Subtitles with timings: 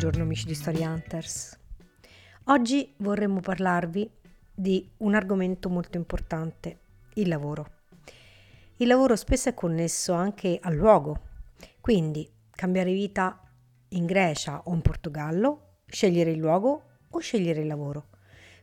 [0.00, 1.58] Buongiorno amici di Story Hunters.
[2.44, 4.10] Oggi vorremmo parlarvi
[4.54, 6.78] di un argomento molto importante,
[7.16, 7.66] il lavoro.
[8.76, 11.20] Il lavoro spesso è connesso anche al luogo,
[11.82, 13.42] quindi cambiare vita
[13.88, 18.06] in Grecia o in Portogallo, scegliere il luogo o scegliere il lavoro.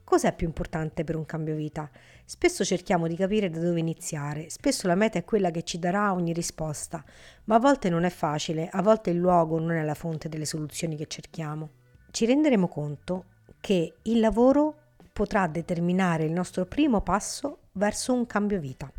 [0.10, 1.92] Cos'è più importante per un cambio vita?
[2.24, 6.14] Spesso cerchiamo di capire da dove iniziare, spesso la meta è quella che ci darà
[6.14, 7.04] ogni risposta,
[7.44, 10.46] ma a volte non è facile, a volte il luogo non è la fonte delle
[10.46, 11.72] soluzioni che cerchiamo.
[12.10, 13.26] Ci renderemo conto
[13.60, 14.76] che il lavoro
[15.12, 18.90] potrà determinare il nostro primo passo verso un cambio vita.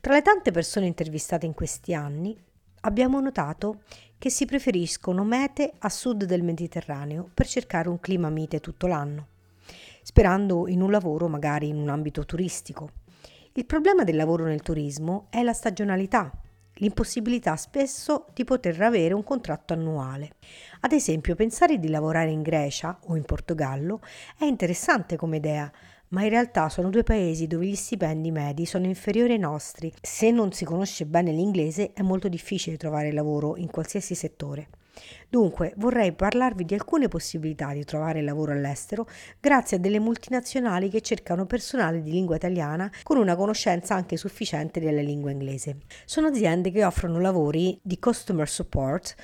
[0.00, 2.34] Tra le tante persone intervistate in questi anni,
[2.80, 3.82] abbiamo notato
[4.16, 9.36] che si preferiscono mete a sud del Mediterraneo per cercare un clima mite tutto l'anno
[10.08, 12.92] sperando in un lavoro magari in un ambito turistico.
[13.52, 16.32] Il problema del lavoro nel turismo è la stagionalità,
[16.76, 20.36] l'impossibilità spesso di poter avere un contratto annuale.
[20.80, 24.00] Ad esempio, pensare di lavorare in Grecia o in Portogallo
[24.38, 25.70] è interessante come idea,
[26.08, 29.92] ma in realtà sono due paesi dove gli stipendi medi sono inferiori ai nostri.
[30.00, 34.68] Se non si conosce bene l'inglese è molto difficile trovare lavoro in qualsiasi settore.
[35.28, 39.06] Dunque vorrei parlarvi di alcune possibilità di trovare lavoro all'estero
[39.40, 44.80] grazie a delle multinazionali che cercano personale di lingua italiana con una conoscenza anche sufficiente
[44.80, 45.78] della lingua inglese.
[46.04, 49.14] Sono aziende che offrono lavori di customer support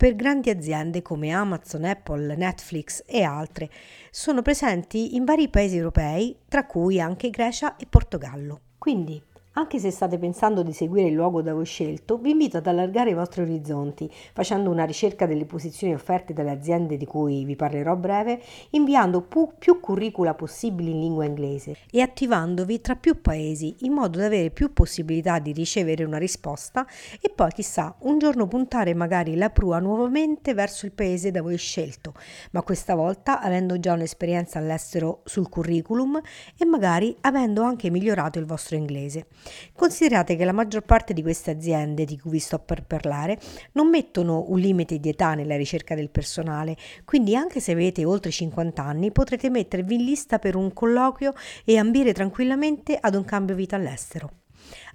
[0.00, 3.68] per grandi aziende come Amazon, Apple, Netflix e altre.
[4.10, 8.60] Sono presenti in vari paesi europei, tra cui anche Grecia e Portogallo.
[8.78, 9.22] Quindi
[9.54, 13.10] anche se state pensando di seguire il luogo da voi scelto, vi invito ad allargare
[13.10, 17.92] i vostri orizzonti, facendo una ricerca delle posizioni offerte dalle aziende di cui vi parlerò
[17.92, 18.40] a breve,
[18.70, 24.18] inviando pu- più curricula possibili in lingua inglese e attivandovi tra più paesi in modo
[24.18, 26.86] da avere più possibilità di ricevere una risposta
[27.20, 31.56] e poi chissà un giorno puntare magari la prua nuovamente verso il paese da voi
[31.56, 32.14] scelto,
[32.52, 36.20] ma questa volta avendo già un'esperienza all'estero sul curriculum
[36.56, 39.26] e magari avendo anche migliorato il vostro inglese.
[39.74, 43.38] Considerate che la maggior parte di queste aziende di cui vi sto per parlare
[43.72, 48.30] non mettono un limite di età nella ricerca del personale, quindi anche se avete oltre
[48.30, 51.32] 50 anni potrete mettervi in lista per un colloquio
[51.64, 54.39] e ambire tranquillamente ad un cambio vita all'estero.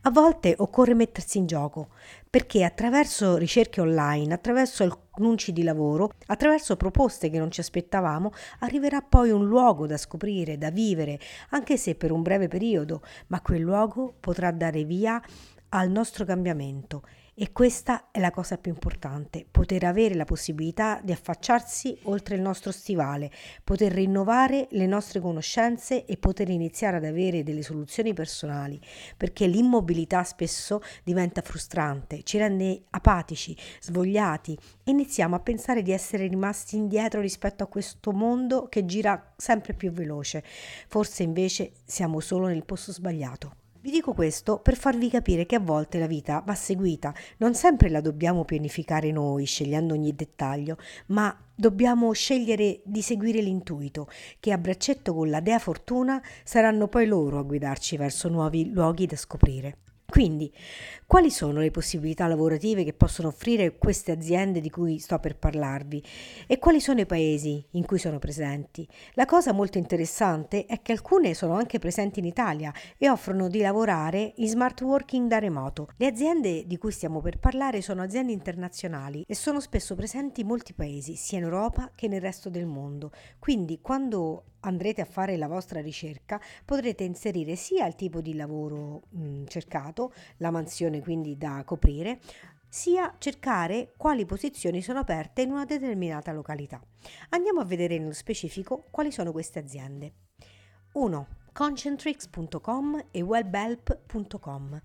[0.07, 1.87] A volte occorre mettersi in gioco,
[2.29, 8.29] perché attraverso ricerche online, attraverso annunci di lavoro, attraverso proposte che non ci aspettavamo,
[8.59, 13.41] arriverà poi un luogo da scoprire, da vivere, anche se per un breve periodo, ma
[13.41, 15.19] quel luogo potrà dare via
[15.69, 17.01] al nostro cambiamento
[17.37, 22.41] e questa è la cosa più importante, poter avere la possibilità di affacciarsi oltre il
[22.41, 23.29] nostro stivale,
[23.61, 28.79] poter rinnovare le nostre conoscenze e poter iniziare ad avere delle soluzioni personali,
[29.17, 36.27] perché l'immobilità spesso diventa frustrante, ci rende apatici, svogliati e iniziamo a pensare di essere
[36.27, 40.41] rimasti indietro rispetto a questo mondo che gira sempre più veloce.
[40.87, 43.63] Forse invece siamo solo nel posto sbagliato.
[43.85, 47.89] Vi dico questo per farvi capire che a volte la vita va seguita, non sempre
[47.89, 50.77] la dobbiamo pianificare noi, scegliendo ogni dettaglio,
[51.09, 54.07] ma dobbiamo scegliere di seguire l'intuito,
[54.39, 59.05] che a braccetto con la dea fortuna saranno poi loro a guidarci verso nuovi luoghi
[59.05, 59.77] da scoprire.
[60.15, 60.49] Quindi,
[61.05, 66.01] quali sono le possibilità lavorative che possono offrire queste aziende di cui sto per parlarvi
[66.47, 68.87] e quali sono i paesi in cui sono presenti?
[69.15, 73.59] La cosa molto interessante è che alcune sono anche presenti in Italia e offrono di
[73.59, 75.89] lavorare in smart working da remoto.
[75.97, 80.47] Le aziende di cui stiamo per parlare sono aziende internazionali e sono spesso presenti in
[80.47, 83.11] molti paesi, sia in Europa che nel resto del mondo.
[83.37, 89.03] Quindi, quando andrete a fare la vostra ricerca potrete inserire sia il tipo di lavoro
[89.09, 90.04] mh, cercato,
[90.37, 92.19] la mansione quindi da coprire,
[92.67, 96.81] sia cercare quali posizioni sono aperte in una determinata località.
[97.29, 100.13] Andiamo a vedere nello specifico quali sono queste aziende.
[100.93, 101.27] 1.
[101.55, 104.81] Concentrix.com e webhelp.com.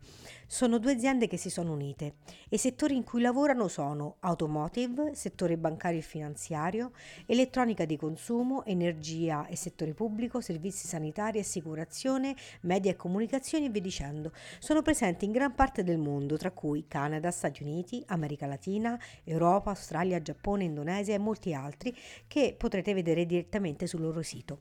[0.47, 2.15] Sono due aziende che si sono unite
[2.51, 6.93] i settori in cui lavorano sono automotive, settore bancario e finanziario,
[7.27, 13.81] elettronica di consumo, energia e settore pubblico, servizi sanitari, assicurazione, media e comunicazioni e via
[13.81, 14.31] dicendo.
[14.61, 19.71] Sono presenti in gran parte del mondo, tra cui Canada, Stati Uniti, America Latina, Europa,
[19.71, 21.93] Australia, Giappone, Indonesia e molti altri
[22.29, 24.61] che potrete vedere direttamente sul loro sito.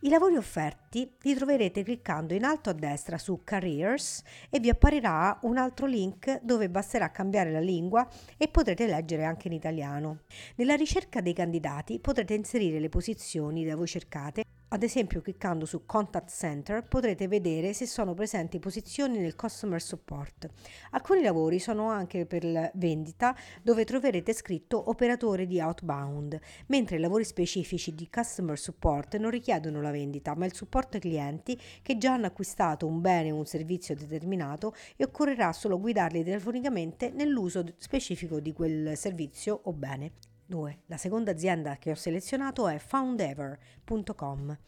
[0.00, 5.38] I lavori offerti li troverete cliccando in alto a destra su Careers e vi apparirà
[5.42, 8.06] un altro link dove basterà cambiare la lingua
[8.36, 10.18] e potrete leggere anche in italiano.
[10.56, 15.86] Nella ricerca dei candidati potrete inserire le posizioni da voi cercate ad esempio, cliccando su
[15.86, 20.48] Contact Center potrete vedere se sono presenti posizioni nel Customer Support.
[20.90, 26.36] Alcuni lavori sono anche per vendita, dove troverete scritto operatore di outbound,
[26.66, 31.02] mentre i lavori specifici di Customer Support non richiedono la vendita, ma il supporto ai
[31.02, 36.24] clienti che già hanno acquistato un bene o un servizio determinato e occorrerà solo guidarli
[36.24, 40.35] telefonicamente nell'uso specifico di quel servizio o bene.
[40.46, 40.78] 2.
[40.86, 44.58] La seconda azienda che ho selezionato è foundever.com.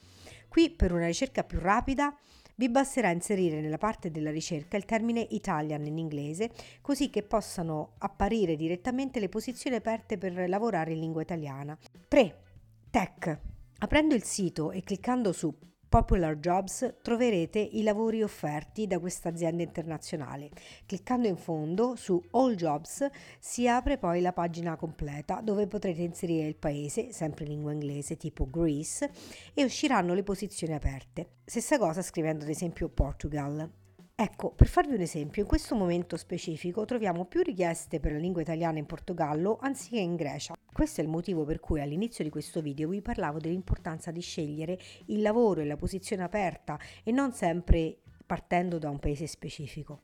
[0.48, 2.16] Qui per una ricerca più rapida
[2.56, 7.92] vi basterà inserire nella parte della ricerca il termine Italian in inglese così che possano
[7.98, 11.78] apparire direttamente le posizioni aperte per lavorare in lingua italiana.
[12.08, 12.42] 3.
[12.90, 13.38] Tech.
[13.78, 15.56] Aprendo il sito e cliccando su
[15.88, 20.50] Popular Jobs troverete i lavori offerti da questa azienda internazionale.
[20.84, 23.08] Cliccando in fondo su All Jobs
[23.38, 28.18] si apre poi la pagina completa dove potrete inserire il paese, sempre in lingua inglese
[28.18, 29.10] tipo Greece,
[29.54, 31.36] e usciranno le posizioni aperte.
[31.46, 33.87] Stessa cosa scrivendo ad esempio Portugal.
[34.20, 38.42] Ecco, per farvi un esempio, in questo momento specifico troviamo più richieste per la lingua
[38.42, 40.56] italiana in Portogallo anziché in Grecia.
[40.72, 44.76] Questo è il motivo per cui all'inizio di questo video vi parlavo dell'importanza di scegliere
[45.06, 50.02] il lavoro e la posizione aperta e non sempre partendo da un paese specifico.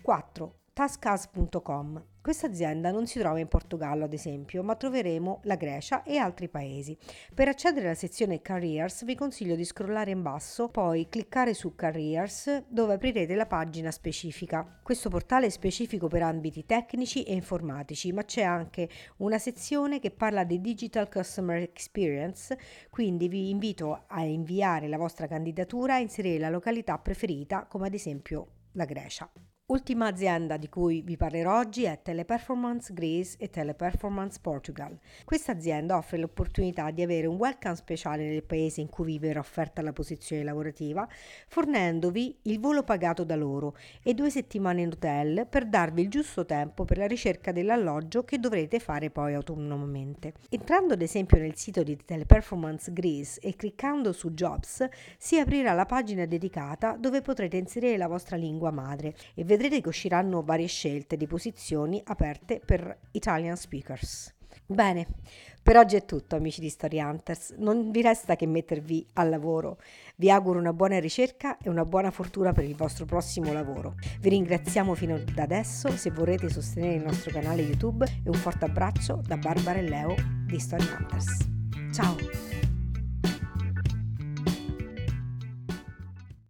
[0.00, 0.61] 4.
[0.74, 2.02] Taskas.com.
[2.22, 6.48] Questa azienda non si trova in Portogallo, ad esempio, ma troveremo la Grecia e altri
[6.48, 6.96] paesi.
[7.34, 12.64] Per accedere alla sezione Careers vi consiglio di scrollare in basso, poi cliccare su Careers
[12.68, 14.80] dove aprirete la pagina specifica.
[14.82, 18.88] Questo portale è specifico per ambiti tecnici e informatici, ma c'è anche
[19.18, 22.56] una sezione che parla di Digital Customer Experience,
[22.88, 27.94] quindi vi invito a inviare la vostra candidatura e inserire la località preferita, come ad
[27.94, 29.30] esempio la Grecia.
[29.72, 34.98] Ultima azienda di cui vi parlerò oggi è Teleperformance Greece e Teleperformance Portugal.
[35.24, 39.40] Questa azienda offre l'opportunità di avere un welcome speciale nel paese in cui vi verrà
[39.40, 41.08] offerta la posizione lavorativa,
[41.48, 46.44] fornendovi il volo pagato da loro e due settimane in hotel per darvi il giusto
[46.44, 50.34] tempo per la ricerca dell'alloggio che dovrete fare poi autonomamente.
[50.50, 54.86] Entrando ad esempio nel sito di Teleperformance Greece e cliccando su Jobs
[55.16, 59.80] si aprirà la pagina dedicata dove potrete inserire la vostra lingua madre e vedrete vedrete
[59.80, 64.34] che usciranno varie scelte di posizioni aperte per Italian speakers.
[64.66, 65.06] Bene,
[65.62, 69.78] per oggi è tutto amici di Story Hunters, non vi resta che mettervi al lavoro.
[70.16, 73.94] Vi auguro una buona ricerca e una buona fortuna per il vostro prossimo lavoro.
[74.20, 78.64] Vi ringraziamo fino ad adesso, se vorrete sostenere il nostro canale YouTube e un forte
[78.64, 80.14] abbraccio da Barbara e Leo
[80.44, 81.48] di Story Hunters.
[81.92, 82.51] Ciao!